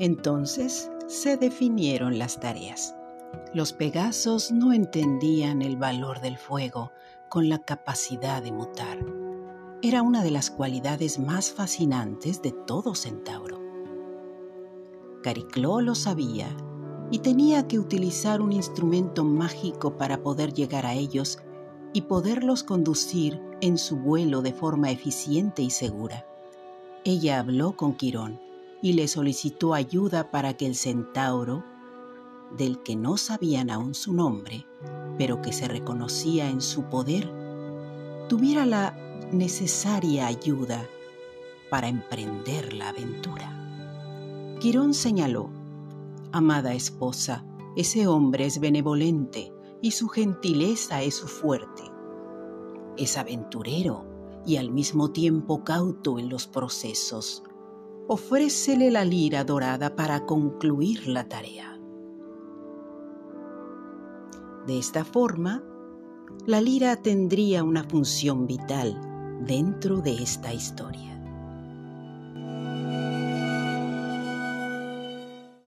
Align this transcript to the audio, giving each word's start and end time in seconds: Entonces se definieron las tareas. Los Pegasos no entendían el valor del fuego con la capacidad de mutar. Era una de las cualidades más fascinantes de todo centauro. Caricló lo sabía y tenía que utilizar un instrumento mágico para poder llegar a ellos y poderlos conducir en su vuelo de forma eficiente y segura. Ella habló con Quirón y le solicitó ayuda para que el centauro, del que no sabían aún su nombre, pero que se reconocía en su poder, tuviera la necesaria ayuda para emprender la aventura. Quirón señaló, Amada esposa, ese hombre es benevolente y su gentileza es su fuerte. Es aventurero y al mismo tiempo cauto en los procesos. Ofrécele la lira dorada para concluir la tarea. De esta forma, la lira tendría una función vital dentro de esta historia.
Entonces 0.00 0.92
se 1.08 1.36
definieron 1.36 2.18
las 2.18 2.38
tareas. 2.38 2.94
Los 3.52 3.72
Pegasos 3.72 4.52
no 4.52 4.72
entendían 4.72 5.60
el 5.60 5.76
valor 5.76 6.20
del 6.20 6.38
fuego 6.38 6.92
con 7.28 7.48
la 7.48 7.58
capacidad 7.58 8.40
de 8.40 8.52
mutar. 8.52 9.04
Era 9.82 10.02
una 10.02 10.22
de 10.22 10.30
las 10.30 10.50
cualidades 10.50 11.18
más 11.18 11.50
fascinantes 11.50 12.42
de 12.42 12.52
todo 12.52 12.94
centauro. 12.94 13.60
Caricló 15.24 15.80
lo 15.80 15.96
sabía 15.96 16.48
y 17.10 17.18
tenía 17.18 17.66
que 17.66 17.80
utilizar 17.80 18.40
un 18.40 18.52
instrumento 18.52 19.24
mágico 19.24 19.96
para 19.96 20.22
poder 20.22 20.52
llegar 20.52 20.86
a 20.86 20.94
ellos 20.94 21.38
y 21.92 22.02
poderlos 22.02 22.62
conducir 22.62 23.40
en 23.60 23.78
su 23.78 23.96
vuelo 23.96 24.42
de 24.42 24.52
forma 24.52 24.92
eficiente 24.92 25.62
y 25.62 25.70
segura. 25.70 26.24
Ella 27.04 27.40
habló 27.40 27.74
con 27.74 27.94
Quirón 27.94 28.47
y 28.82 28.92
le 28.94 29.08
solicitó 29.08 29.74
ayuda 29.74 30.30
para 30.30 30.56
que 30.56 30.66
el 30.66 30.74
centauro, 30.74 31.64
del 32.56 32.82
que 32.82 32.96
no 32.96 33.16
sabían 33.16 33.70
aún 33.70 33.94
su 33.94 34.14
nombre, 34.14 34.66
pero 35.18 35.42
que 35.42 35.52
se 35.52 35.68
reconocía 35.68 36.48
en 36.48 36.60
su 36.60 36.84
poder, 36.84 37.30
tuviera 38.28 38.64
la 38.64 38.96
necesaria 39.32 40.26
ayuda 40.26 40.86
para 41.70 41.88
emprender 41.88 42.72
la 42.72 42.88
aventura. 42.88 43.54
Quirón 44.60 44.94
señaló, 44.94 45.50
Amada 46.32 46.74
esposa, 46.74 47.44
ese 47.76 48.06
hombre 48.06 48.44
es 48.44 48.60
benevolente 48.60 49.52
y 49.80 49.92
su 49.92 50.08
gentileza 50.08 51.02
es 51.02 51.14
su 51.14 51.26
fuerte. 51.26 51.82
Es 52.96 53.16
aventurero 53.16 54.04
y 54.44 54.56
al 54.56 54.70
mismo 54.70 55.10
tiempo 55.10 55.64
cauto 55.64 56.18
en 56.18 56.28
los 56.28 56.46
procesos. 56.46 57.42
Ofrécele 58.10 58.90
la 58.90 59.04
lira 59.04 59.44
dorada 59.44 59.94
para 59.94 60.24
concluir 60.24 61.08
la 61.08 61.28
tarea. 61.28 61.78
De 64.66 64.78
esta 64.78 65.04
forma, 65.04 65.62
la 66.46 66.62
lira 66.62 66.96
tendría 66.96 67.62
una 67.62 67.84
función 67.84 68.46
vital 68.46 68.98
dentro 69.46 70.00
de 70.00 70.22
esta 70.22 70.54
historia. 70.54 71.20